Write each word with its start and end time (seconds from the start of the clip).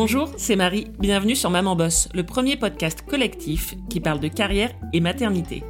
Bonjour, 0.00 0.30
c'est 0.36 0.54
Marie, 0.54 0.86
bienvenue 1.00 1.34
sur 1.34 1.50
Maman 1.50 1.74
Boss, 1.74 2.08
le 2.14 2.22
premier 2.22 2.56
podcast 2.56 3.02
collectif 3.02 3.74
qui 3.90 3.98
parle 3.98 4.20
de 4.20 4.28
carrière 4.28 4.70
et 4.92 5.00
maternité. 5.00 5.64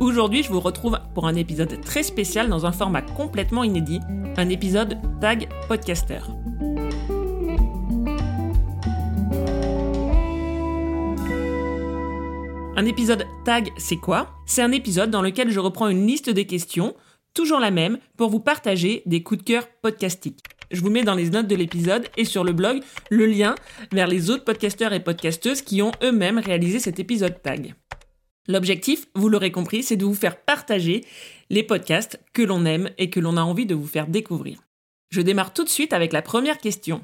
Aujourd'hui, 0.00 0.42
je 0.42 0.50
vous 0.50 0.60
retrouve 0.60 0.98
pour 1.14 1.26
un 1.26 1.34
épisode 1.34 1.80
très 1.80 2.02
spécial 2.02 2.50
dans 2.50 2.66
un 2.66 2.72
format 2.72 3.00
complètement 3.00 3.64
inédit, 3.64 4.00
un 4.36 4.50
épisode 4.50 4.98
Tag 5.22 5.48
Podcaster. 5.66 6.20
Un 12.76 12.84
épisode 12.84 13.24
Tag, 13.46 13.70
c'est 13.78 13.96
quoi? 13.96 14.28
C'est 14.44 14.60
un 14.60 14.72
épisode 14.72 15.10
dans 15.10 15.22
lequel 15.22 15.50
je 15.50 15.58
reprends 15.58 15.88
une 15.88 16.06
liste 16.06 16.28
des 16.28 16.46
questions, 16.46 16.94
toujours 17.32 17.60
la 17.60 17.70
même, 17.70 17.96
pour 18.18 18.28
vous 18.28 18.40
partager 18.40 19.02
des 19.06 19.22
coups 19.22 19.42
de 19.42 19.46
cœur 19.46 19.68
podcastiques. 19.80 20.44
Je 20.70 20.80
vous 20.82 20.90
mets 20.90 21.02
dans 21.02 21.16
les 21.16 21.30
notes 21.30 21.48
de 21.48 21.56
l'épisode 21.56 22.06
et 22.16 22.24
sur 22.24 22.44
le 22.44 22.52
blog 22.52 22.80
le 23.10 23.26
lien 23.26 23.56
vers 23.90 24.06
les 24.06 24.30
autres 24.30 24.44
podcasteurs 24.44 24.92
et 24.92 25.00
podcasteuses 25.02 25.62
qui 25.62 25.82
ont 25.82 25.90
eux-mêmes 26.00 26.38
réalisé 26.38 26.78
cet 26.78 27.00
épisode 27.00 27.42
tag. 27.42 27.74
L'objectif, 28.46 29.08
vous 29.16 29.28
l'aurez 29.28 29.50
compris, 29.50 29.82
c'est 29.82 29.96
de 29.96 30.04
vous 30.04 30.14
faire 30.14 30.40
partager 30.40 31.04
les 31.50 31.64
podcasts 31.64 32.20
que 32.34 32.42
l'on 32.42 32.64
aime 32.64 32.90
et 32.98 33.10
que 33.10 33.18
l'on 33.18 33.36
a 33.36 33.42
envie 33.42 33.66
de 33.66 33.74
vous 33.74 33.86
faire 33.88 34.06
découvrir. 34.06 34.62
Je 35.10 35.20
démarre 35.20 35.52
tout 35.52 35.64
de 35.64 35.68
suite 35.68 35.92
avec 35.92 36.12
la 36.12 36.22
première 36.22 36.58
question. 36.58 37.02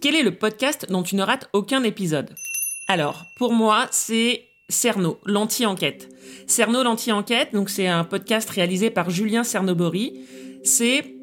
Quel 0.00 0.14
est 0.14 0.22
le 0.22 0.34
podcast 0.34 0.86
dont 0.88 1.02
tu 1.02 1.16
ne 1.16 1.22
rates 1.22 1.50
aucun 1.52 1.82
épisode? 1.82 2.34
Alors, 2.88 3.26
pour 3.36 3.52
moi, 3.52 3.88
c'est 3.90 4.45
Cerno, 4.68 5.18
l'anti-enquête. 5.24 6.08
Cerno, 6.48 6.82
l'anti-enquête, 6.82 7.50
donc 7.52 7.70
c'est 7.70 7.86
un 7.86 8.02
podcast 8.02 8.50
réalisé 8.50 8.90
par 8.90 9.10
Julien 9.10 9.44
Cernobori 9.44 10.24
c'est 10.66 11.14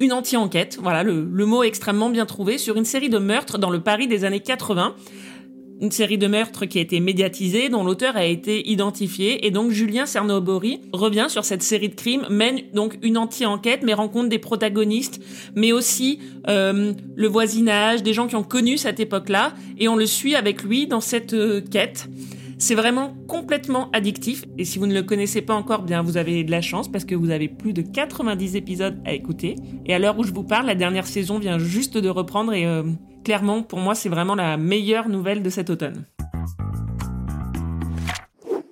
une 0.00 0.12
anti-enquête, 0.12 0.78
voilà, 0.80 1.02
le, 1.02 1.46
mot 1.46 1.62
extrêmement 1.62 2.10
bien 2.10 2.26
trouvé, 2.26 2.58
sur 2.58 2.76
une 2.76 2.84
série 2.84 3.08
de 3.08 3.18
meurtres 3.18 3.58
dans 3.58 3.70
le 3.70 3.80
Paris 3.80 4.06
des 4.06 4.24
années 4.24 4.40
80. 4.40 4.94
Une 5.80 5.90
série 5.90 6.18
de 6.18 6.26
meurtres 6.26 6.66
qui 6.66 6.78
a 6.78 6.82
été 6.82 7.00
médiatisée, 7.00 7.70
dont 7.70 7.84
l'auteur 7.84 8.16
a 8.16 8.24
été 8.26 8.70
identifié, 8.70 9.46
et 9.46 9.50
donc 9.50 9.70
Julien 9.70 10.04
Cernobori 10.04 10.80
revient 10.92 11.26
sur 11.28 11.44
cette 11.44 11.62
série 11.62 11.88
de 11.88 11.94
crimes, 11.94 12.26
mène 12.28 12.60
donc 12.74 12.98
une 13.02 13.16
anti-enquête, 13.16 13.80
mais 13.82 13.94
rencontre 13.94 14.28
des 14.28 14.38
protagonistes, 14.38 15.20
mais 15.54 15.72
aussi 15.72 16.18
euh, 16.48 16.92
le 17.14 17.28
voisinage, 17.28 18.02
des 18.02 18.12
gens 18.12 18.26
qui 18.26 18.36
ont 18.36 18.42
connu 18.42 18.76
cette 18.76 19.00
époque-là, 19.00 19.54
et 19.78 19.88
on 19.88 19.96
le 19.96 20.06
suit 20.06 20.34
avec 20.34 20.62
lui 20.62 20.86
dans 20.86 21.00
cette 21.00 21.32
euh, 21.32 21.62
quête. 21.62 22.08
C'est 22.62 22.74
vraiment 22.74 23.16
complètement 23.26 23.90
addictif 23.92 24.44
et 24.58 24.66
si 24.66 24.78
vous 24.78 24.86
ne 24.86 24.92
le 24.92 25.02
connaissez 25.02 25.40
pas 25.40 25.54
encore, 25.54 25.80
bien 25.80 26.02
vous 26.02 26.18
avez 26.18 26.44
de 26.44 26.50
la 26.50 26.60
chance 26.60 26.92
parce 26.92 27.06
que 27.06 27.14
vous 27.14 27.30
avez 27.30 27.48
plus 27.48 27.72
de 27.72 27.80
90 27.80 28.54
épisodes 28.54 29.00
à 29.06 29.14
écouter. 29.14 29.56
Et 29.86 29.94
à 29.94 29.98
l'heure 29.98 30.18
où 30.18 30.24
je 30.24 30.32
vous 30.32 30.44
parle, 30.44 30.66
la 30.66 30.74
dernière 30.74 31.06
saison 31.06 31.38
vient 31.38 31.58
juste 31.58 31.96
de 31.96 32.08
reprendre 32.10 32.52
et 32.52 32.66
euh, 32.66 32.82
clairement 33.24 33.62
pour 33.62 33.78
moi 33.78 33.94
c'est 33.94 34.10
vraiment 34.10 34.34
la 34.34 34.58
meilleure 34.58 35.08
nouvelle 35.08 35.42
de 35.42 35.48
cet 35.48 35.70
automne. 35.70 36.04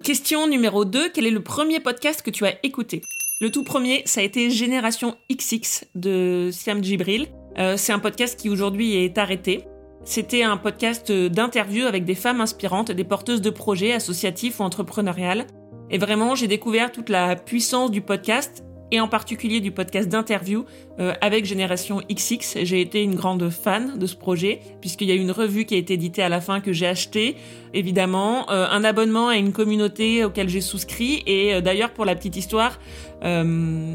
Question 0.05 0.49
numéro 0.49 0.85
2, 0.85 1.09
quel 1.09 1.25
est 1.25 1.31
le 1.31 1.43
premier 1.43 1.81
podcast 1.81 2.21
que 2.21 2.31
tu 2.31 2.45
as 2.45 2.63
écouté? 2.63 3.01
Le 3.41 3.51
tout 3.51 3.65
premier, 3.65 4.03
ça 4.05 4.21
a 4.21 4.23
été 4.23 4.51
Génération 4.51 5.17
XX 5.33 5.87
de 5.95 6.51
Siam 6.53 6.85
Djibril. 6.85 7.29
Euh, 7.59 7.79
c'est 7.79 7.95
un 7.95 8.01
podcast 8.01 8.39
qui 8.39 8.51
aujourd'hui 8.51 8.97
est 8.97 9.17
arrêté. 9.17 9.65
C'était 10.05 10.43
un 10.43 10.57
podcast 10.57 11.13
d'interview 11.13 11.87
avec 11.87 12.05
des 12.05 12.15
femmes 12.15 12.41
inspirantes, 12.41 12.91
des 12.91 13.05
porteuses 13.05 13.43
de 13.43 13.51
projets 13.51 13.93
associatifs 13.93 14.61
ou 14.61 14.63
entrepreneuriales. 14.63 15.47
Et 15.91 15.99
vraiment, 15.99 16.35
j'ai 16.35 16.49
découvert 16.49 16.93
toute 16.93 17.09
la 17.09 17.37
puissance 17.37 17.91
du 17.91 18.01
podcast 18.01 18.65
et 18.91 19.01
en 19.01 19.09
particulier 19.09 19.61
du 19.61 19.71
podcast 19.71 20.09
d'interview 20.09 20.65
euh, 21.01 21.13
avec 21.21 21.45
Génération 21.45 22.01
XX. 22.11 22.59
J'ai 22.63 22.81
été 22.81 23.03
une 23.03 23.15
grande 23.15 23.51
fan 23.51 23.99
de 23.99 24.07
ce 24.07 24.17
projet 24.17 24.61
puisqu'il 24.81 25.09
y 25.09 25.13
a 25.13 25.15
une 25.15 25.31
revue 25.31 25.65
qui 25.65 25.75
a 25.75 25.79
été 25.79 25.95
éditée 25.95 26.23
à 26.23 26.29
la 26.29 26.41
fin 26.41 26.61
que 26.61 26.73
j'ai 26.73 26.87
achetée, 26.87 27.37
évidemment, 27.75 28.51
euh, 28.51 28.67
un 28.71 28.85
abonnement 28.85 29.29
à 29.29 29.37
une 29.37 29.53
communauté 29.53 30.25
auquel 30.25 30.49
j'ai 30.49 30.61
souscrit 30.61 31.23
et 31.27 31.55
euh, 31.55 31.61
d'ailleurs 31.61 31.91
pour 31.91 32.05
la 32.05 32.15
petite 32.15 32.37
histoire, 32.37 32.79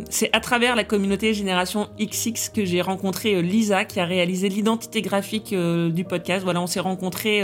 c'est 0.10 0.30
à 0.34 0.42
travers 0.42 0.76
la 0.76 0.84
communauté 0.84 1.34
Génération 1.34 1.88
XX 1.98 2.50
que 2.50 2.66
j'ai 2.66 2.82
rencontré 2.82 3.42
Lisa 3.42 3.86
qui 3.86 4.02
a 4.02 4.06
réalisé 4.06 4.50
l'identité 4.50 5.02
graphique 5.02 5.56
du 5.56 6.04
podcast. 6.04 6.44
Voilà, 6.44 6.62
on 6.62 6.68
s'est 6.68 6.82
rencontrés 6.82 7.42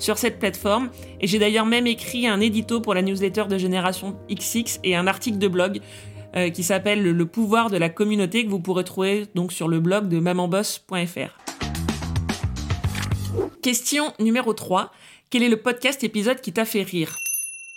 sur 0.00 0.18
cette 0.18 0.40
plateforme 0.40 0.90
et 1.20 1.28
j'ai 1.28 1.38
d'ailleurs 1.38 1.66
même 1.66 1.86
écrit 1.86 2.26
un 2.26 2.40
édito 2.40 2.80
pour 2.80 2.94
la 2.94 3.02
newsletter 3.02 3.44
de 3.48 3.58
Génération 3.58 4.16
XX 4.28 4.80
et 4.82 4.96
un 4.96 5.06
article 5.06 5.38
de 5.38 5.46
blog 5.46 5.80
euh, 6.36 6.50
qui 6.50 6.62
s'appelle 6.62 7.02
Le 7.02 7.26
pouvoir 7.26 7.70
de 7.70 7.76
la 7.76 7.88
communauté 7.88 8.44
que 8.44 8.50
vous 8.50 8.60
pourrez 8.60 8.84
trouver 8.84 9.26
donc 9.34 9.52
sur 9.52 9.66
le 9.66 9.80
blog 9.80 10.08
de 10.08 10.20
mamanboss.fr. 10.20 11.38
Question 13.62 14.12
numéro 14.20 14.52
3. 14.54 14.92
Quel 15.28 15.42
est 15.42 15.48
le 15.48 15.56
podcast 15.56 16.04
épisode 16.04 16.40
qui 16.40 16.52
t'a 16.52 16.64
fait 16.64 16.82
rire? 16.82 17.16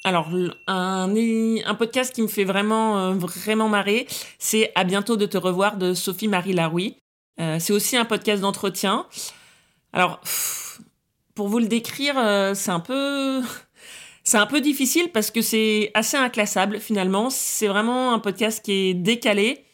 Alors, 0.04 0.30
un, 0.68 1.08
podcast 1.78 2.14
qui 2.14 2.22
me 2.22 2.28
fait 2.28 2.44
vraiment, 2.44 3.00
euh, 3.00 3.14
vraiment 3.14 3.70
marrer, 3.70 4.06
c'est 4.38 4.72
À 4.76 4.84
bientôt 4.84 5.18
de 5.18 5.26
te 5.26 5.38
revoir 5.38 5.78
de 5.78 5.94
Sophie-Marie 5.94 6.54
Laroui. 6.54 6.98
Euh, 7.40 7.58
c'est 7.60 7.74
aussi 7.74 7.98
un 7.98 8.06
podcast 8.06 8.42
d'entretien. 8.42 9.08
Alors, 9.94 10.22
pour 11.34 11.48
vous 11.48 11.60
le 11.60 11.68
décrire, 11.68 12.16
c'est 12.54 12.72
un 12.72 12.80
peu, 12.80 13.42
c'est 14.24 14.38
un 14.38 14.46
peu 14.46 14.62
difficile 14.62 15.10
parce 15.14 15.32
que 15.32 15.42
c'est 15.42 15.92
assez 15.94 16.16
inclassable 16.16 16.80
finalement. 16.80 17.30
C'est 17.30 17.68
vraiment 17.68 18.14
un 18.14 18.20
podcast 18.20 18.64
qui 18.64 18.72
est 18.72 18.94
décalé, 18.94 19.66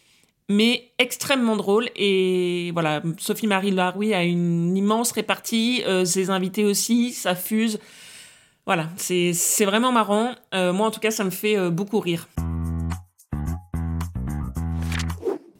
mais 0.49 0.89
extrêmement 0.97 1.55
drôle. 1.55 1.89
Et 1.95 2.71
voilà, 2.73 3.03
Sophie-Marie 3.19 3.71
Laroui 3.71 4.13
a 4.13 4.23
une 4.23 4.75
immense 4.75 5.11
répartie, 5.11 5.83
euh, 5.85 6.03
ses 6.03 6.31
invités 6.31 6.65
aussi, 6.65 7.13
ça 7.13 7.35
fuse. 7.35 7.79
Voilà, 8.65 8.89
c'est 8.97 9.33
vraiment 9.65 9.91
marrant. 9.91 10.33
Euh, 10.55 10.73
moi 10.73 10.87
en 10.87 10.91
tout 10.91 10.99
cas, 10.99 11.11
ça 11.11 11.23
me 11.23 11.29
fait 11.29 11.55
euh, 11.55 11.69
beaucoup 11.69 11.99
rire. 11.99 12.27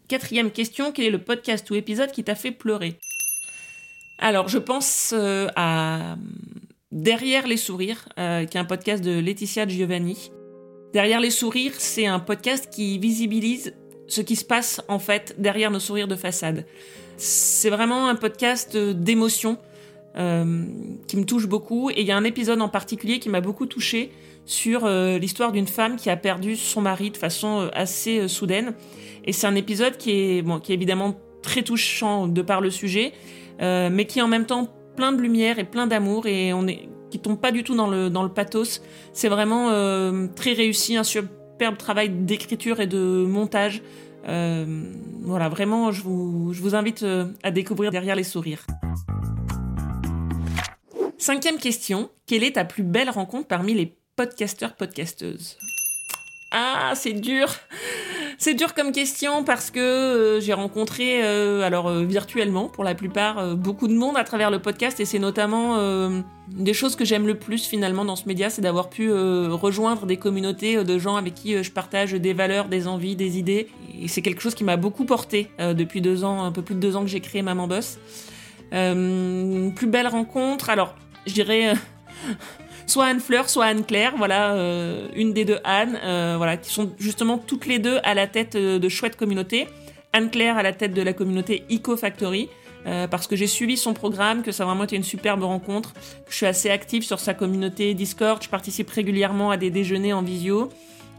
Quatrième 0.08 0.50
question, 0.50 0.90
quel 0.90 1.06
est 1.06 1.10
le 1.10 1.22
podcast 1.22 1.70
ou 1.70 1.76
épisode 1.76 2.10
qui 2.10 2.24
t'a 2.24 2.34
fait 2.34 2.50
pleurer? 2.50 2.98
Alors, 4.18 4.48
je 4.48 4.58
pense 4.58 5.14
à 5.54 6.16
Derrière 6.92 7.46
les 7.46 7.56
sourires, 7.56 8.08
euh, 8.18 8.44
qui 8.46 8.56
est 8.56 8.60
un 8.60 8.64
podcast 8.64 9.04
de 9.04 9.16
Laetitia 9.16 9.66
Giovanni. 9.68 10.32
Derrière 10.92 11.20
les 11.20 11.30
sourires, 11.30 11.74
c'est 11.78 12.06
un 12.06 12.18
podcast 12.18 12.68
qui 12.68 12.98
visibilise 12.98 13.74
ce 14.08 14.20
qui 14.20 14.34
se 14.34 14.44
passe 14.44 14.82
en 14.88 14.98
fait 14.98 15.36
derrière 15.38 15.70
nos 15.70 15.78
sourires 15.78 16.08
de 16.08 16.16
façade. 16.16 16.66
C'est 17.16 17.70
vraiment 17.70 18.08
un 18.08 18.16
podcast 18.16 18.76
d'émotion 18.76 19.56
euh, 20.16 20.64
qui 21.06 21.16
me 21.16 21.24
touche 21.24 21.46
beaucoup. 21.46 21.90
Et 21.90 22.00
il 22.00 22.06
y 22.06 22.10
a 22.10 22.16
un 22.16 22.24
épisode 22.24 22.60
en 22.60 22.68
particulier 22.68 23.20
qui 23.20 23.28
m'a 23.28 23.40
beaucoup 23.40 23.66
touché 23.66 24.10
sur 24.44 24.84
euh, 24.84 25.16
l'histoire 25.16 25.52
d'une 25.52 25.68
femme 25.68 25.94
qui 25.94 26.10
a 26.10 26.16
perdu 26.16 26.56
son 26.56 26.80
mari 26.80 27.12
de 27.12 27.16
façon 27.16 27.70
assez 27.72 28.26
soudaine. 28.26 28.74
Et 29.24 29.32
c'est 29.32 29.46
un 29.46 29.54
épisode 29.54 29.96
qui 29.96 30.10
est, 30.10 30.42
bon, 30.42 30.58
qui 30.58 30.72
est 30.72 30.74
évidemment 30.74 31.14
très 31.40 31.62
touchant 31.62 32.26
de 32.26 32.42
par 32.42 32.60
le 32.60 32.70
sujet, 32.70 33.12
mais 33.60 34.06
qui 34.06 34.20
en 34.20 34.28
même 34.28 34.46
temps 34.46 34.79
plein 35.00 35.12
de 35.12 35.22
lumière 35.22 35.58
et 35.58 35.64
plein 35.64 35.86
d'amour 35.86 36.26
et 36.26 36.52
on 36.52 36.66
est 36.66 36.86
qui 37.10 37.18
tombe 37.18 37.40
pas 37.40 37.52
du 37.52 37.64
tout 37.64 37.74
dans 37.74 37.86
le 37.86 38.10
dans 38.10 38.22
le 38.22 38.28
pathos. 38.28 38.82
C'est 39.14 39.30
vraiment 39.30 39.70
euh, 39.70 40.26
très 40.36 40.52
réussi, 40.52 40.98
un 40.98 41.04
superbe 41.04 41.78
travail 41.78 42.10
d'écriture 42.10 42.80
et 42.80 42.86
de 42.86 43.24
montage. 43.26 43.80
Euh, 44.28 44.92
voilà, 45.22 45.48
vraiment, 45.48 45.90
je 45.90 46.02
vous, 46.02 46.52
je 46.52 46.60
vous 46.60 46.74
invite 46.74 47.02
euh, 47.02 47.32
à 47.42 47.50
découvrir 47.50 47.90
derrière 47.90 48.14
les 48.14 48.24
sourires. 48.24 48.66
Cinquième 51.16 51.56
question, 51.56 52.10
quelle 52.26 52.44
est 52.44 52.56
ta 52.56 52.66
plus 52.66 52.82
belle 52.82 53.08
rencontre 53.08 53.46
parmi 53.46 53.72
les 53.72 53.96
podcasteurs 54.16 54.76
podcasteuses? 54.76 55.56
Ah, 56.52 56.92
c'est 56.94 57.14
dur 57.14 57.48
c'est 58.40 58.54
dur 58.54 58.72
comme 58.72 58.90
question 58.90 59.44
parce 59.44 59.70
que 59.70 59.78
euh, 59.78 60.40
j'ai 60.40 60.54
rencontré, 60.54 61.22
euh, 61.22 61.60
alors 61.60 61.88
euh, 61.88 62.04
virtuellement 62.04 62.68
pour 62.68 62.84
la 62.84 62.94
plupart, 62.94 63.54
beaucoup 63.54 63.86
de 63.86 63.92
monde 63.92 64.16
à 64.16 64.24
travers 64.24 64.50
le 64.50 64.58
podcast 64.58 64.98
et 64.98 65.04
c'est 65.04 65.18
notamment 65.18 65.76
des 66.48 66.72
choses 66.72 66.96
que 66.96 67.04
j'aime 67.04 67.26
le 67.26 67.34
plus 67.34 67.66
finalement 67.66 68.04
dans 68.06 68.16
ce 68.16 68.26
média, 68.26 68.48
c'est 68.48 68.62
d'avoir 68.62 68.88
pu 68.88 69.12
rejoindre 69.12 70.06
des 70.06 70.16
communautés 70.16 70.82
de 70.82 70.98
gens 70.98 71.16
avec 71.16 71.34
qui 71.34 71.62
je 71.62 71.70
partage 71.70 72.12
des 72.12 72.32
valeurs, 72.32 72.68
des 72.68 72.88
envies, 72.88 73.14
des 73.14 73.38
idées. 73.38 73.68
Et 74.00 74.08
c'est 74.08 74.22
quelque 74.22 74.40
chose 74.40 74.54
qui 74.54 74.64
m'a 74.64 74.76
beaucoup 74.76 75.04
porté 75.04 75.50
depuis 75.58 76.00
deux 76.00 76.24
ans, 76.24 76.42
un 76.44 76.52
peu 76.52 76.62
plus 76.62 76.74
de 76.74 76.80
deux 76.80 76.96
ans 76.96 77.02
que 77.02 77.08
j'ai 77.08 77.20
créé 77.20 77.42
Maman 77.42 77.68
Boss. 77.68 77.98
plus 78.70 79.86
belle 79.86 80.08
rencontre, 80.08 80.70
alors 80.70 80.94
je 81.26 81.34
dirais 81.34 81.74
soit 82.90 83.06
Anne 83.06 83.20
Fleur, 83.20 83.48
soit 83.48 83.66
Anne 83.66 83.84
Claire, 83.84 84.14
voilà, 84.16 84.54
euh, 84.54 85.06
une 85.14 85.32
des 85.32 85.44
deux 85.44 85.58
Anne, 85.64 85.98
euh, 86.02 86.34
voilà, 86.36 86.56
qui 86.56 86.70
sont 86.70 86.90
justement 86.98 87.38
toutes 87.38 87.66
les 87.66 87.78
deux 87.78 87.98
à 88.02 88.14
la 88.14 88.26
tête 88.26 88.56
euh, 88.56 88.78
de 88.78 88.88
chouettes 88.88 89.16
communautés. 89.16 89.68
Anne 90.12 90.28
Claire 90.30 90.58
à 90.58 90.62
la 90.62 90.72
tête 90.72 90.92
de 90.92 91.02
la 91.02 91.12
communauté 91.12 91.64
Eco 91.70 91.96
Factory, 91.96 92.48
parce 93.10 93.26
que 93.26 93.36
j'ai 93.36 93.46
suivi 93.46 93.76
son 93.76 93.92
programme, 93.92 94.42
que 94.42 94.50
ça 94.52 94.64
a 94.64 94.66
vraiment 94.66 94.84
été 94.84 94.96
une 94.96 95.04
superbe 95.04 95.44
rencontre. 95.44 95.92
Je 96.28 96.34
suis 96.34 96.46
assez 96.46 96.70
active 96.70 97.04
sur 97.04 97.20
sa 97.20 97.34
communauté 97.34 97.94
Discord, 97.94 98.42
je 98.42 98.48
participe 98.48 98.90
régulièrement 98.90 99.50
à 99.52 99.56
des 99.56 99.70
déjeuners 99.70 100.14
en 100.14 100.22
visio. 100.22 100.70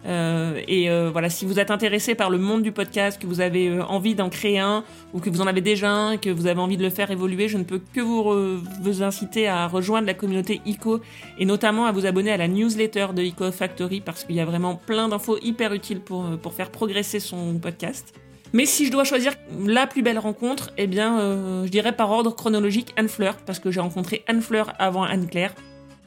Euh, 0.06 0.60
et 0.68 0.90
euh, 0.90 1.10
voilà, 1.12 1.30
si 1.30 1.46
vous 1.46 1.60
êtes 1.60 1.72
intéressé 1.72 2.16
par 2.16 2.30
le 2.30 2.38
monde 2.38 2.64
du 2.64 2.72
podcast, 2.72 3.22
que 3.22 3.28
vous 3.28 3.42
avez 3.42 3.68
euh, 3.68 3.84
envie 3.84 4.16
d'en 4.16 4.30
créer 4.30 4.60
un, 4.60 4.84
ou 5.14 5.20
que 5.20 5.30
vous 5.30 5.42
en 5.42 5.48
avez 5.48 5.62
déjà 5.62 5.92
un, 5.92 6.18
que 6.18 6.30
vous 6.30 6.48
avez 6.48 6.60
envie 6.60 6.78
de 6.78 6.84
le 6.84 6.90
faire 6.90 7.12
évoluer, 7.12 7.48
je 7.48 7.58
ne 7.58 7.64
peux 7.64 7.80
que 7.94 8.02
vous, 8.02 8.62
vous 8.82 9.04
inciter 9.04 9.48
à 9.48 9.68
rejoindre 9.68 10.08
la 10.08 10.14
communauté 10.14 10.62
ICO 10.66 11.02
et 11.38 11.46
notamment 11.46 11.86
à 11.86 11.92
vous 11.92 12.06
abonner 12.06 12.32
à 12.32 12.38
la 12.38 12.48
newsletter 12.48 13.08
de 13.16 13.22
ICO 13.22 13.52
Factory 13.52 14.02
parce 14.02 14.24
qu'il 14.24 14.36
y 14.36 14.40
a 14.40 14.46
vraiment 14.46 14.76
plein 14.76 15.08
d'infos 15.08 15.38
hyper 15.42 15.74
utiles 15.74 16.00
pour, 16.00 16.26
pour 16.42 16.54
faire 16.54 16.72
progresser 16.72 17.20
son 17.20 17.56
podcast. 17.60 18.14
Mais 18.54 18.66
si 18.66 18.86
je 18.86 18.92
dois 18.92 19.06
choisir 19.06 19.34
la 19.66 19.88
plus 19.88 20.02
belle 20.02 20.20
rencontre, 20.20 20.72
eh 20.78 20.88
bien, 20.88 21.64
je 21.64 21.70
dirais 21.70 21.94
par 21.94 22.12
ordre 22.12 22.36
chronologique 22.36 22.94
Anne 22.98 23.08
Fleur, 23.08 23.38
parce 23.46 23.60
que 23.60 23.72
j'ai 23.72 23.80
rencontré 23.80 24.24
Anne 24.28 24.42
Fleur 24.42 24.74
avant 24.78 25.04
Anne 25.04 25.28
Claire. 25.28 25.54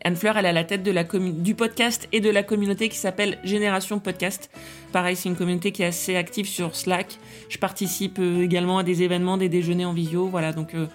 Anne 0.06 0.16
Fleur, 0.16 0.36
elle 0.36 0.44
est 0.44 0.50
à 0.50 0.52
la 0.52 0.64
tête 0.64 0.82
de 0.82 0.90
la 0.90 1.04
du 1.04 1.54
podcast 1.54 2.08
et 2.12 2.20
de 2.20 2.28
la 2.28 2.42
communauté 2.42 2.90
qui 2.90 2.98
s'appelle 2.98 3.38
Génération 3.42 3.98
Podcast. 3.98 4.50
Pareil, 4.92 5.16
c'est 5.16 5.30
une 5.30 5.36
communauté 5.36 5.72
qui 5.72 5.82
est 5.82 5.86
assez 5.86 6.14
active 6.14 6.46
sur 6.46 6.76
Slack. 6.76 7.18
Je 7.48 7.56
participe 7.56 8.18
euh, 8.18 8.42
également 8.42 8.76
à 8.76 8.82
des 8.82 9.02
événements, 9.02 9.38
des 9.38 9.48
déjeuners 9.48 9.86
en 9.86 9.94
visio. 9.94 10.26
Voilà, 10.26 10.52
donc 10.52 10.74
euh, 10.74 10.86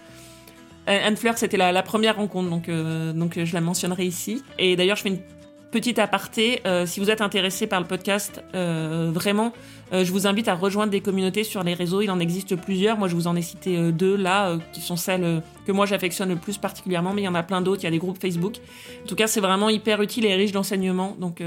Anne 0.85 1.17
Fleur, 1.17 1.39
c'était 1.39 1.57
la, 1.57 1.81
première 1.81 2.17
rencontre, 2.17 2.51
donc, 2.51 2.69
euh, 2.69 3.11
donc 3.11 3.43
je 3.43 3.53
la 3.53 3.61
mentionnerai 3.61 4.05
ici. 4.05 4.43
Et 4.59 4.75
d'ailleurs, 4.75 4.95
je 4.95 5.01
fais 5.01 5.09
une 5.09 5.21
Petit 5.71 6.01
aparté, 6.01 6.61
euh, 6.65 6.87
si 6.87 6.99
vous 6.99 7.11
êtes 7.11 7.21
intéressé 7.21 7.67
par 7.67 7.79
le 7.79 7.85
podcast, 7.85 8.41
euh, 8.55 9.11
vraiment, 9.13 9.53
euh, 9.93 10.03
je 10.03 10.11
vous 10.11 10.25
invite 10.25 10.47
à 10.47 10.55
rejoindre 10.55 10.91
des 10.91 11.01
communautés 11.01 11.43
sur 11.43 11.61
les 11.61 11.75
réseaux. 11.75 12.01
Il 12.01 12.09
en 12.09 12.19
existe 12.19 12.55
plusieurs. 12.55 12.97
Moi, 12.97 13.07
je 13.07 13.13
vous 13.13 13.27
en 13.27 13.35
ai 13.35 13.43
cité 13.43 13.91
deux 13.91 14.15
là, 14.15 14.57
qui 14.73 14.81
sont 14.81 14.95
celles 14.95 15.43
que 15.67 15.71
moi 15.71 15.85
j'affectionne 15.85 16.29
le 16.29 16.37
plus 16.37 16.57
particulièrement, 16.57 17.13
mais 17.13 17.21
il 17.21 17.25
y 17.25 17.27
en 17.27 17.35
a 17.35 17.43
plein 17.43 17.61
d'autres. 17.61 17.83
Il 17.83 17.85
y 17.85 17.87
a 17.87 17.91
des 17.91 17.99
groupes 17.99 18.19
Facebook. 18.19 18.55
En 19.03 19.07
tout 19.07 19.15
cas, 19.15 19.27
c'est 19.27 19.41
vraiment 19.41 19.69
hyper 19.69 20.01
utile 20.01 20.25
et 20.25 20.33
riche 20.33 20.51
d'enseignements. 20.51 21.15
Donc 21.19 21.43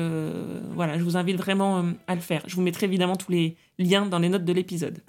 voilà, 0.75 0.99
je 0.99 1.03
vous 1.03 1.17
invite 1.17 1.37
vraiment 1.37 1.85
à 2.07 2.15
le 2.15 2.21
faire. 2.21 2.43
Je 2.47 2.55
vous 2.55 2.63
mettrai 2.63 2.87
évidemment 2.87 3.17
tous 3.17 3.33
les 3.33 3.57
liens 3.79 4.07
dans 4.07 4.21
les 4.21 4.29
notes 4.29 4.45
de 4.45 4.53
l'épisode. 4.53 5.01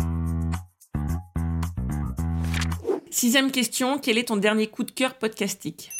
Sixième 3.12 3.52
question, 3.52 4.00
quel 4.00 4.18
est 4.18 4.30
ton 4.30 4.38
dernier 4.38 4.66
coup 4.66 4.84
de 4.84 4.92
cœur 4.92 5.14
podcastique? 5.14 5.92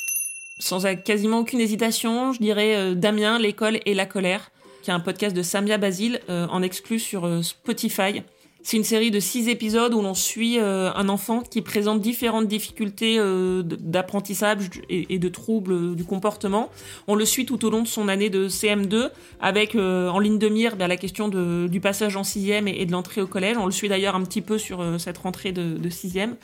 Sans 0.60 0.84
quasiment 1.04 1.40
aucune 1.40 1.60
hésitation, 1.60 2.34
je 2.34 2.40
dirais 2.40 2.76
euh, 2.76 2.96
Damien, 2.96 3.40
l'école 3.40 3.80
et 3.86 3.94
la 3.94 4.06
colère, 4.06 4.52
qui 4.82 4.92
est 4.92 4.94
un 4.94 5.00
podcast 5.00 5.36
de 5.36 5.42
Samia 5.42 5.78
Basile 5.78 6.22
euh, 6.30 6.48
en 6.48 6.62
exclu 6.62 7.00
sur 7.00 7.26
euh, 7.26 7.42
Spotify. 7.42 8.22
C'est 8.64 8.78
une 8.78 8.84
série 8.84 9.12
de 9.12 9.20
six 9.20 9.50
épisodes 9.50 9.94
où 9.94 10.02
l'on 10.02 10.14
suit 10.14 10.58
un 10.58 11.10
enfant 11.10 11.42
qui 11.42 11.62
présente 11.62 12.00
différentes 12.00 12.48
difficultés 12.48 13.20
d'apprentissage 13.64 14.70
et, 14.90 15.20
de 15.20 15.30
troubles 15.30 15.96
du 15.96 16.06
comportement. 16.06 16.70
On 17.08 17.16
le 17.16 17.26
suit 17.26 17.46
tout 17.46 17.66
au 17.66 17.70
long 17.70 17.82
de 17.82 17.88
son 17.88 18.08
année 18.08 18.30
de 18.30 18.48
CM2 18.48 19.10
avec 19.42 19.76
en 19.76 20.18
ligne 20.20 20.40
de 20.40 20.48
mire 20.48 20.78
ben, 20.78 20.88
la 20.88 20.98
question 20.98 21.28
du 21.28 21.80
passage 21.82 22.16
en 22.16 22.24
sixième 22.24 22.68
et, 22.68 22.86
de 22.86 22.92
l'entrée 22.92 23.22
au 23.22 23.28
collège. 23.28 23.58
On 23.58 23.66
le 23.66 23.72
suit 23.72 23.90
d'ailleurs 23.90 24.16
un 24.16 24.24
petit 24.24 24.42
peu 24.42 24.58
sur 24.58 24.82
cette 24.98 25.18
rentrée 25.18 25.52
de, 25.52 25.90
sixième. 25.90 26.36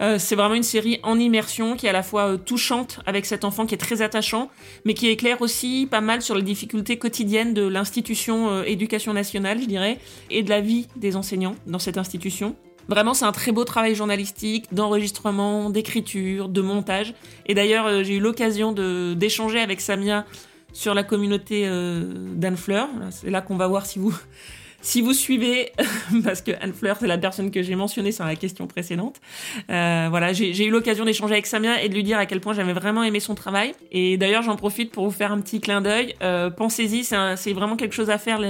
Euh, 0.00 0.18
c'est 0.18 0.34
vraiment 0.34 0.54
une 0.54 0.64
série 0.64 0.98
en 1.02 1.18
immersion 1.18 1.76
qui 1.76 1.86
est 1.86 1.88
à 1.88 1.92
la 1.92 2.02
fois 2.02 2.32
euh, 2.32 2.36
touchante 2.36 3.00
avec 3.06 3.26
cet 3.26 3.44
enfant 3.44 3.64
qui 3.64 3.74
est 3.74 3.78
très 3.78 4.02
attachant, 4.02 4.50
mais 4.84 4.94
qui 4.94 5.08
éclaire 5.08 5.40
aussi 5.40 5.86
pas 5.88 6.00
mal 6.00 6.20
sur 6.20 6.34
les 6.34 6.42
difficultés 6.42 6.98
quotidiennes 6.98 7.54
de 7.54 7.62
l'institution 7.62 8.50
euh, 8.50 8.62
éducation 8.64 9.12
nationale, 9.12 9.60
je 9.60 9.66
dirais, 9.66 9.98
et 10.30 10.42
de 10.42 10.50
la 10.50 10.60
vie 10.60 10.88
des 10.96 11.16
enseignants 11.16 11.54
dans 11.66 11.78
cette 11.78 11.98
institution. 11.98 12.56
Vraiment, 12.88 13.14
c'est 13.14 13.24
un 13.24 13.32
très 13.32 13.52
beau 13.52 13.64
travail 13.64 13.94
journalistique, 13.94 14.66
d'enregistrement, 14.72 15.70
d'écriture, 15.70 16.48
de 16.48 16.60
montage. 16.60 17.14
Et 17.46 17.54
d'ailleurs, 17.54 18.04
j'ai 18.04 18.16
eu 18.16 18.20
l'occasion 18.20 18.72
d'échanger 19.14 19.60
avec 19.60 19.80
Samia 19.80 20.26
sur 20.74 20.92
la 20.92 21.02
communauté 21.02 21.66
d'Anne 22.34 22.58
Fleur. 22.58 22.88
C'est 23.10 23.30
là 23.30 23.40
qu'on 23.40 23.56
va 23.56 23.68
voir 23.68 23.86
si 23.86 23.98
vous 23.98 24.14
si 24.84 25.00
vous 25.00 25.14
suivez, 25.14 25.72
parce 26.24 26.42
que 26.42 26.52
Anne 26.60 26.74
Fleur, 26.74 26.98
c'est 27.00 27.06
la 27.06 27.16
personne 27.16 27.50
que 27.50 27.62
j'ai 27.62 27.74
mentionnée 27.74 28.12
sur 28.12 28.26
la 28.26 28.36
question 28.36 28.66
précédente, 28.66 29.16
euh, 29.70 30.08
voilà, 30.10 30.34
j'ai 30.34 30.64
eu 30.64 30.70
l'occasion 30.70 31.06
d'échanger 31.06 31.32
avec 31.32 31.46
Samia 31.46 31.82
et 31.82 31.88
de 31.88 31.94
lui 31.94 32.04
dire 32.04 32.18
à 32.18 32.26
quel 32.26 32.40
point 32.40 32.52
j'avais 32.52 32.74
vraiment 32.74 33.02
aimé 33.02 33.18
son 33.18 33.34
travail. 33.34 33.74
Et 33.90 34.18
d'ailleurs, 34.18 34.42
j'en 34.42 34.56
profite 34.56 34.92
pour 34.92 35.06
vous 35.06 35.10
faire 35.10 35.32
un 35.32 35.40
petit 35.40 35.60
clin 35.60 35.80
d'œil. 35.80 36.14
Euh, 36.22 36.50
Pensez-y, 36.50 37.04
c'est 37.04 37.52
vraiment 37.54 37.76
quelque 37.76 37.94
chose 37.94 38.10
à 38.10 38.18
faire. 38.18 38.40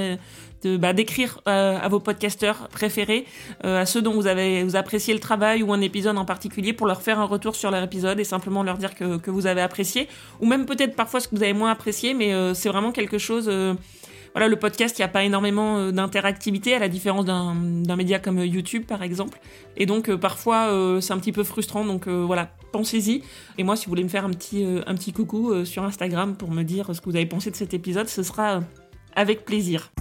Bah, 0.67 0.93
d'écrire 0.93 1.41
euh, 1.49 1.79
à 1.81 1.89
vos 1.89 2.01
podcasteurs 2.01 2.69
préférés, 2.69 3.27
euh, 3.65 3.83
à 3.83 3.87
ceux 3.87 4.03
dont 4.03 4.13
vous 4.13 4.27
avez 4.27 4.63
vous 4.65 4.77
appréciez 4.77 5.15
le 5.15 5.21
travail 5.21 5.63
ou 5.63 5.73
un 5.73 5.81
épisode 5.81 6.17
en 6.19 6.25
particulier, 6.25 6.73
pour 6.73 6.87
leur 6.87 7.03
faire 7.03 7.19
un 7.19 7.25
retour 7.25 7.57
sur 7.57 7.71
leur 7.71 7.83
épisode 7.83 8.19
et 8.21 8.25
simplement 8.25 8.63
leur 8.63 8.79
dire 8.79 8.95
que, 8.95 9.17
que 9.19 9.31
vous 9.31 9.47
avez 9.47 9.61
apprécié, 9.61 10.09
ou 10.41 10.47
même 10.47 10.67
peut-être 10.67 10.97
parfois 10.97 11.21
ce 11.21 11.29
que 11.29 11.37
vous 11.37 11.43
avez 11.43 11.53
moins 11.53 11.71
apprécié, 11.71 12.15
mais 12.15 12.33
euh, 12.33 12.55
c'est 12.55 12.69
vraiment 12.69 12.93
quelque 12.93 13.19
chose 13.19 13.51
voilà, 14.33 14.49
le 14.49 14.57
podcast, 14.57 14.99
il 14.99 15.03
n'y 15.03 15.05
a 15.05 15.09
pas 15.09 15.23
énormément 15.23 15.93
d'interactivité, 15.93 16.75
à 16.75 16.81
la 16.81 16.89
différence 16.89 17.25
d'un 17.25 17.97
média 17.97 18.19
comme 18.19 18.45
YouTube, 18.45 18.85
par 18.85 19.05
exemple. 19.05 19.39
Et 19.77 19.87
donc, 19.87 20.13
parfois, 20.17 20.99
c'est 21.01 21.13
un 21.13 21.19
petit 21.19 21.31
peu 21.31 21.45
frustrant. 21.45 21.85
Donc, 21.85 22.09
voilà, 22.09 22.51
pensez-y. 22.73 23.23
Et 23.59 23.63
moi, 23.63 23.77
si 23.77 23.87
vous 23.87 23.91
voulez 23.91 24.03
me 24.03 24.09
faire 24.09 24.25
un 24.25 24.31
petit, 24.31 24.67
un 24.89 24.95
petit 24.97 25.13
coucou 25.13 25.65
sur 25.65 25.85
Instagram 25.85 26.35
pour 26.35 26.51
me 26.51 26.65
dire 26.65 26.93
ce 26.93 27.01
que 27.01 27.05
vous 27.05 27.15
avez 27.15 27.27
pensé 27.27 27.53
de 27.53 27.57
cet 27.57 27.75
épisode, 27.75 28.09
ce 28.09 28.25
sera 28.25 28.63
avec 29.15 29.45
plaisir. 29.45 29.93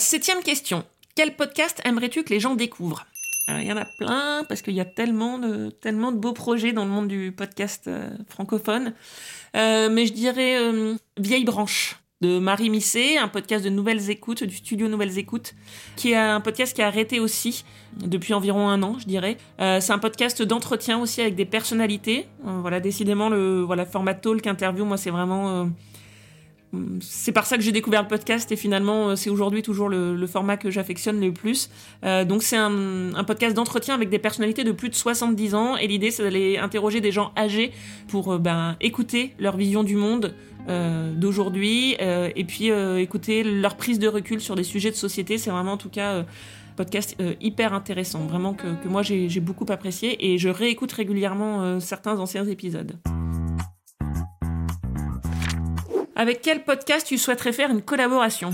Septième 0.00 0.42
question. 0.42 0.82
Quel 1.14 1.36
podcast 1.36 1.82
aimerais-tu 1.84 2.24
que 2.24 2.30
les 2.30 2.40
gens 2.40 2.54
découvrent? 2.54 3.04
Il 3.48 3.64
y 3.64 3.72
en 3.72 3.76
a 3.76 3.84
plein 3.98 4.44
parce 4.48 4.62
qu'il 4.62 4.72
y 4.72 4.80
a 4.80 4.86
tellement 4.86 5.38
de, 5.38 5.68
tellement 5.68 6.10
de 6.10 6.16
beaux 6.16 6.32
projets 6.32 6.72
dans 6.72 6.84
le 6.84 6.90
monde 6.90 7.06
du 7.06 7.32
podcast 7.32 7.90
francophone. 8.28 8.94
Euh, 9.56 9.90
mais 9.90 10.06
je 10.06 10.14
dirais 10.14 10.56
euh, 10.58 10.94
Vieille 11.18 11.44
Branche 11.44 11.96
de 12.22 12.38
Marie 12.38 12.70
Misset, 12.70 13.18
un 13.18 13.28
podcast 13.28 13.62
de 13.62 13.68
Nouvelles 13.68 14.08
Écoutes, 14.08 14.42
du 14.42 14.56
studio 14.56 14.88
Nouvelles 14.88 15.18
Écoutes, 15.18 15.54
qui 15.96 16.12
est 16.12 16.16
un 16.16 16.40
podcast 16.40 16.74
qui 16.74 16.80
a 16.80 16.86
arrêté 16.86 17.20
aussi 17.20 17.64
depuis 17.98 18.32
environ 18.32 18.70
un 18.70 18.82
an, 18.82 18.96
je 18.98 19.04
dirais. 19.04 19.36
Euh, 19.60 19.80
c'est 19.80 19.92
un 19.92 19.98
podcast 19.98 20.42
d'entretien 20.42 20.98
aussi 20.98 21.20
avec 21.20 21.34
des 21.34 21.46
personnalités. 21.46 22.26
voilà, 22.42 22.80
décidément, 22.80 23.28
le 23.28 23.60
voilà, 23.60 23.84
format 23.84 24.14
talk 24.14 24.46
interview, 24.46 24.86
moi, 24.86 24.96
c'est 24.96 25.10
vraiment 25.10 25.68
c'est 27.00 27.32
par 27.32 27.46
ça 27.46 27.56
que 27.56 27.62
j'ai 27.62 27.72
découvert 27.72 28.02
le 28.02 28.08
podcast 28.08 28.50
et 28.52 28.56
finalement 28.56 29.08
euh, 29.08 29.16
c'est 29.16 29.30
aujourd'hui 29.30 29.62
toujours 29.62 29.88
le, 29.88 30.26
format 30.26 30.56
que 30.56 30.70
j'affectionne 30.70 31.20
le 31.20 31.32
plus. 31.32 31.70
Euh, 32.04 32.24
donc 32.24 32.42
c'est 32.42 32.56
un, 32.56 33.24
podcast 33.26 33.54
d'entretien 33.54 33.94
avec 33.94 34.08
des 34.08 34.18
personnalités 34.18 34.64
de 34.64 34.72
plus 34.72 34.88
de 34.88 34.94
70 34.94 35.54
ans 35.54 35.76
et 35.76 35.86
l'idée 35.86 36.10
c'est 36.10 36.22
d'aller 36.22 36.58
interroger 36.58 37.00
des 37.00 37.12
gens 37.12 37.32
âgés 37.36 37.72
pour 38.08 38.32
euh, 38.32 38.38
ben, 38.38 38.76
écouter 38.80 39.34
leur 39.38 39.56
vision 39.56 39.82
du 39.82 39.96
monde 39.96 40.34
d'aujourd'hui 41.16 41.96
et 41.98 42.44
puis 42.44 42.68
écouter 42.68 43.42
leur 43.42 43.76
prise 43.76 43.98
de 43.98 44.06
recul 44.06 44.40
sur 44.40 44.54
des 44.54 44.62
sujets 44.62 44.90
de 44.90 44.94
société. 44.94 45.36
C'est 45.36 45.50
vraiment 45.50 45.72
en 45.72 45.76
tout 45.76 45.88
cas 45.88 46.24
podcast 46.76 47.16
hyper 47.40 47.74
intéressant, 47.74 48.20
vraiment 48.20 48.54
que 48.54 48.86
moi 48.86 49.02
j'ai 49.02 49.40
beaucoup 49.40 49.66
apprécié 49.68 50.30
et 50.32 50.38
je 50.38 50.48
réécoute 50.48 50.92
régulièrement 50.92 51.80
certains 51.80 52.20
anciens 52.20 52.44
épisodes. 52.46 52.92
Avec 56.20 56.42
quel 56.42 56.64
podcast 56.64 57.06
tu 57.06 57.16
souhaiterais 57.16 57.54
faire 57.54 57.70
une 57.70 57.80
collaboration? 57.80 58.52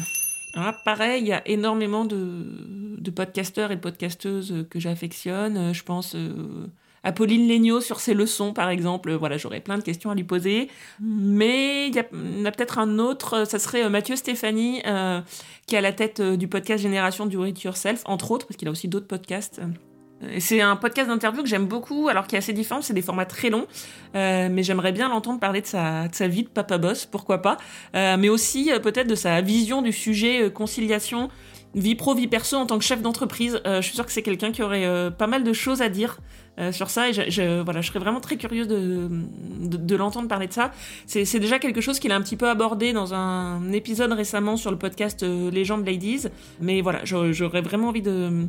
Pareil, 0.85 1.23
il 1.23 1.27
y 1.27 1.33
a 1.33 1.43
énormément 1.49 2.05
de, 2.05 3.11
podcasteurs 3.11 3.73
et 3.73 3.75
de 3.75 3.81
podcasteuses 3.81 4.67
que 4.71 4.79
j'affectionne. 4.79 5.75
Je 5.75 5.83
pense 5.83 6.15
euh, 6.15 6.69
à 7.03 7.11
Pauline 7.11 7.49
Legnaud 7.49 7.81
sur 7.81 7.99
ses 7.99 8.15
leçons, 8.15 8.53
par 8.53 8.69
exemple. 8.69 9.13
Voilà, 9.15 9.37
j'aurais 9.37 9.59
plein 9.59 9.79
de 9.79 9.83
questions 9.83 10.13
à 10.13 10.15
lui 10.15 10.23
poser. 10.23 10.69
Mais 11.01 11.89
il 11.89 11.95
y, 11.97 11.99
a, 11.99 12.03
a 12.03 12.53
peut-être 12.53 12.79
un 12.79 13.01
autre, 13.01 13.45
ça 13.49 13.59
serait 13.59 13.83
euh, 13.83 13.91
Mathieu 13.91 14.15
Stéphanie, 14.15 14.81
euh, 14.87 15.21
qui 15.67 15.75
est 15.75 15.79
à 15.79 15.81
la 15.81 15.93
tête 15.93 16.23
du 16.23 16.47
podcast 16.47 16.81
Génération 16.81 17.27
du 17.27 17.37
It 17.49 17.61
Yourself, 17.65 18.03
entre 18.05 18.31
autres, 18.31 18.47
parce 18.47 18.59
qu'il 18.59 18.69
a 18.69 18.71
aussi 18.71 18.87
d'autres 18.87 19.09
podcasts. 19.09 19.61
C'est 20.39 20.63
un 20.63 20.77
podcast 20.77 21.09
d'interview 21.09 21.43
que 21.43 21.49
j'aime 21.49 21.67
beaucoup, 21.67 22.09
alors 22.09 22.27
qui 22.27 22.37
est 22.37 22.39
assez 22.39 22.55
différent, 22.55 22.81
c'est 22.81 22.95
des 22.95 23.03
formats 23.03 23.27
très 23.27 23.51
longs, 23.51 23.67
euh, 24.15 24.49
mais 24.51 24.63
j'aimerais 24.63 24.93
bien 24.93 25.11
l'entendre 25.11 25.39
parler 25.39 25.61
de 25.61 25.67
sa, 25.67 26.09
de 26.09 26.15
sa 26.15 26.27
vie 26.27 26.43
de 26.43 26.49
papa 26.49 26.79
boss, 26.79 27.05
pourquoi 27.05 27.43
pas, 27.43 27.59
euh, 27.95 28.17
mais 28.19 28.31
aussi 28.31 28.73
euh, 28.73 28.79
peut-être 28.79 29.09
de 29.09 29.15
sa 29.15 29.43
vision 29.43 29.83
du 29.83 29.93
sujet 29.93 30.51
conciliation 30.51 31.29
vie 31.75 31.95
pro, 31.95 32.15
vie 32.15 32.29
perso 32.29 32.57
en 32.57 32.65
tant 32.65 32.79
que 32.79 32.85
chef 32.85 33.03
d'entreprise. 33.03 33.61
je 33.67 33.83
suis 33.83 33.95
sûre 33.95 34.07
que 34.07 34.13
c'est 34.13 34.23
quelqu'un 34.23 34.51
qui 34.51 34.63
aurait 34.63 35.11
pas 35.11 35.27
mal 35.27 35.45
de 35.45 35.53
choses 35.53 35.83
à 35.83 35.91
dire 35.91 36.21
sur 36.73 36.89
ça, 36.89 37.11
et 37.11 37.13
je, 37.13 37.61
voilà, 37.61 37.83
je 37.83 37.89
serais 37.89 37.99
vraiment 37.99 38.21
très 38.21 38.39
curieuse 38.39 38.67
de, 38.67 39.11
de, 39.61 39.97
l'entendre 39.97 40.27
parler 40.27 40.47
de 40.47 40.55
ça. 40.55 40.71
C'est 41.05 41.39
déjà 41.39 41.59
quelque 41.59 41.83
chose 41.83 41.99
qu'il 41.99 42.13
a 42.13 42.17
un 42.17 42.23
petit 42.23 42.37
peu 42.37 42.49
abordé 42.49 42.95
dans 42.95 43.13
un 43.13 43.73
épisode 43.73 44.11
récemment 44.13 44.57
sur 44.57 44.71
le 44.71 44.79
podcast 44.79 45.23
Legend 45.23 45.85
Ladies, 45.85 46.29
mais 46.63 46.81
voilà, 46.81 47.01
j'aurais 47.05 47.61
vraiment 47.61 47.89
envie 47.89 48.01
de 48.01 48.49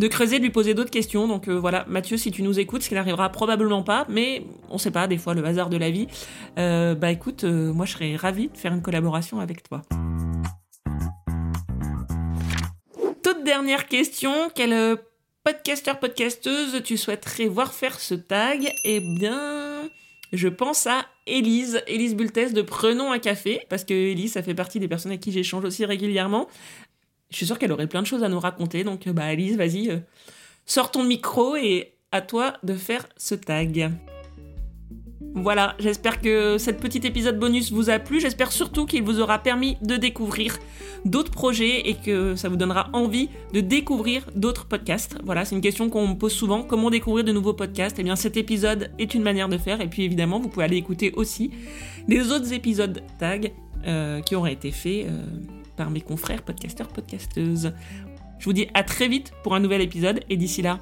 de 0.00 0.08
creuser, 0.08 0.38
de 0.38 0.44
lui 0.44 0.50
poser 0.50 0.72
d'autres 0.72 0.90
questions. 0.90 1.28
Donc 1.28 1.46
euh, 1.46 1.60
voilà, 1.60 1.84
Mathieu, 1.86 2.16
si 2.16 2.32
tu 2.32 2.42
nous 2.42 2.58
écoutes, 2.58 2.82
ce 2.82 2.88
qui 2.88 2.94
n'arrivera 2.94 3.28
probablement 3.28 3.82
pas, 3.82 4.06
mais 4.08 4.42
on 4.70 4.78
sait 4.78 4.90
pas, 4.90 5.06
des 5.06 5.18
fois 5.18 5.34
le 5.34 5.44
hasard 5.44 5.68
de 5.68 5.76
la 5.76 5.90
vie. 5.90 6.08
Euh, 6.58 6.94
bah 6.94 7.10
écoute, 7.10 7.44
euh, 7.44 7.72
moi 7.72 7.84
je 7.84 7.92
serais 7.92 8.16
ravie 8.16 8.48
de 8.48 8.56
faire 8.56 8.72
une 8.72 8.82
collaboration 8.82 9.40
avec 9.40 9.62
toi. 9.62 9.82
Toute 13.22 13.44
dernière 13.44 13.86
question, 13.86 14.32
quel 14.54 14.96
podcasteur, 15.44 16.00
podcasteuse 16.00 16.82
tu 16.82 16.96
souhaiterais 16.96 17.46
voir 17.46 17.74
faire 17.74 18.00
ce 18.00 18.14
tag? 18.14 18.72
Eh 18.84 19.00
bien, 19.00 19.82
Je 20.32 20.48
pense 20.48 20.86
à 20.86 21.06
Élise, 21.26 21.82
Élise 21.88 22.14
Bultès 22.14 22.52
de 22.52 22.62
Prenons 22.62 23.10
un 23.10 23.18
café, 23.18 23.60
parce 23.68 23.84
que 23.84 23.92
Élise, 23.92 24.32
ça 24.32 24.42
fait 24.42 24.54
partie 24.54 24.78
des 24.78 24.86
personnes 24.86 25.10
avec 25.10 25.20
qui 25.20 25.32
j'échange 25.32 25.64
aussi 25.64 25.84
régulièrement. 25.84 26.48
Je 27.30 27.36
suis 27.36 27.46
sûre 27.46 27.58
qu'elle 27.58 27.72
aurait 27.72 27.86
plein 27.86 28.02
de 28.02 28.06
choses 28.06 28.24
à 28.24 28.28
nous 28.28 28.40
raconter, 28.40 28.84
donc 28.84 29.08
bah 29.08 29.32
Élise, 29.32 29.56
vas-y, 29.56 29.90
euh, 29.90 29.98
sors 30.66 30.90
ton 30.90 31.04
micro 31.04 31.56
et 31.56 31.94
à 32.12 32.20
toi 32.20 32.54
de 32.62 32.74
faire 32.74 33.06
ce 33.16 33.34
tag. 33.34 33.92
Voilà, 35.34 35.76
j'espère 35.78 36.20
que 36.20 36.58
cet 36.58 36.80
petit 36.80 37.06
épisode 37.06 37.38
bonus 37.38 37.70
vous 37.70 37.88
a 37.88 38.00
plu. 38.00 38.20
J'espère 38.20 38.50
surtout 38.50 38.84
qu'il 38.84 39.04
vous 39.04 39.20
aura 39.20 39.38
permis 39.38 39.76
de 39.80 39.96
découvrir 39.96 40.58
d'autres 41.04 41.30
projets 41.30 41.88
et 41.88 41.94
que 41.94 42.34
ça 42.34 42.48
vous 42.48 42.56
donnera 42.56 42.90
envie 42.92 43.28
de 43.52 43.60
découvrir 43.60 44.26
d'autres 44.34 44.66
podcasts. 44.66 45.16
Voilà, 45.22 45.44
c'est 45.44 45.54
une 45.54 45.60
question 45.60 45.88
qu'on 45.88 46.08
me 46.08 46.14
pose 46.14 46.32
souvent. 46.32 46.64
Comment 46.64 46.90
découvrir 46.90 47.24
de 47.24 47.30
nouveaux 47.30 47.52
podcasts? 47.52 47.96
Eh 48.00 48.02
bien, 48.02 48.16
cet 48.16 48.36
épisode 48.36 48.90
est 48.98 49.14
une 49.14 49.22
manière 49.22 49.48
de 49.48 49.56
faire. 49.56 49.80
Et 49.80 49.88
puis, 49.88 50.02
évidemment, 50.02 50.40
vous 50.40 50.48
pouvez 50.48 50.64
aller 50.64 50.76
écouter 50.76 51.12
aussi 51.14 51.52
les 52.08 52.32
autres 52.32 52.52
épisodes 52.52 53.00
tag 53.20 53.52
euh, 53.86 54.20
qui 54.22 54.34
auraient 54.34 54.52
été 54.52 54.72
faits 54.72 55.06
euh, 55.06 55.22
mes 55.88 56.02
confrères 56.02 56.42
podcasteurs, 56.42 56.88
podcasteuses. 56.88 57.72
Je 58.38 58.44
vous 58.44 58.52
dis 58.52 58.68
à 58.74 58.82
très 58.82 59.08
vite 59.08 59.32
pour 59.42 59.54
un 59.54 59.60
nouvel 59.60 59.80
épisode. 59.80 60.20
Et 60.28 60.36
d'ici 60.36 60.60
là, 60.60 60.80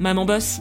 maman 0.00 0.24
bosse 0.24 0.60